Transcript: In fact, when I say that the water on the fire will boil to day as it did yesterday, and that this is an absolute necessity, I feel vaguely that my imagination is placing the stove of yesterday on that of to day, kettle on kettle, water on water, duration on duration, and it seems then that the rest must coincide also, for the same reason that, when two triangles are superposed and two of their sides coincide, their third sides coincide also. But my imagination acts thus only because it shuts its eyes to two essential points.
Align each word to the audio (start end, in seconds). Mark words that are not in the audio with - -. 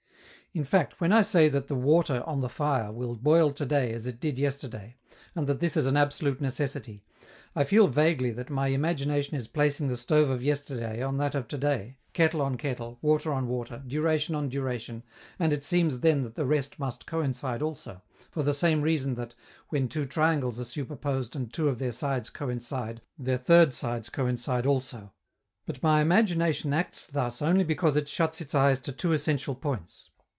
In 0.53 0.65
fact, 0.65 0.99
when 0.99 1.13
I 1.13 1.21
say 1.21 1.47
that 1.47 1.67
the 1.67 1.75
water 1.77 2.21
on 2.25 2.41
the 2.41 2.49
fire 2.49 2.91
will 2.91 3.15
boil 3.15 3.53
to 3.53 3.65
day 3.65 3.93
as 3.93 4.05
it 4.05 4.19
did 4.19 4.37
yesterday, 4.37 4.97
and 5.33 5.47
that 5.47 5.61
this 5.61 5.77
is 5.77 5.85
an 5.85 5.95
absolute 5.95 6.41
necessity, 6.41 7.05
I 7.55 7.63
feel 7.63 7.87
vaguely 7.87 8.31
that 8.31 8.49
my 8.49 8.67
imagination 8.67 9.35
is 9.37 9.47
placing 9.47 9.87
the 9.87 9.95
stove 9.95 10.29
of 10.29 10.43
yesterday 10.43 11.01
on 11.01 11.15
that 11.19 11.35
of 11.35 11.47
to 11.47 11.57
day, 11.57 11.99
kettle 12.11 12.41
on 12.41 12.57
kettle, 12.57 12.97
water 13.01 13.31
on 13.31 13.47
water, 13.47 13.81
duration 13.87 14.35
on 14.35 14.49
duration, 14.49 15.03
and 15.39 15.53
it 15.53 15.63
seems 15.63 16.01
then 16.01 16.21
that 16.23 16.35
the 16.35 16.45
rest 16.45 16.77
must 16.77 17.07
coincide 17.07 17.61
also, 17.61 18.01
for 18.29 18.43
the 18.43 18.53
same 18.53 18.81
reason 18.81 19.15
that, 19.15 19.33
when 19.69 19.87
two 19.87 20.03
triangles 20.03 20.59
are 20.59 20.65
superposed 20.65 21.33
and 21.33 21.53
two 21.53 21.69
of 21.69 21.79
their 21.79 21.93
sides 21.93 22.29
coincide, 22.29 23.01
their 23.17 23.37
third 23.37 23.71
sides 23.71 24.09
coincide 24.09 24.65
also. 24.65 25.13
But 25.65 25.81
my 25.81 26.01
imagination 26.01 26.73
acts 26.73 27.07
thus 27.07 27.41
only 27.41 27.63
because 27.63 27.95
it 27.95 28.09
shuts 28.09 28.41
its 28.41 28.53
eyes 28.53 28.81
to 28.81 28.91
two 28.91 29.13
essential 29.13 29.55
points. 29.55 30.09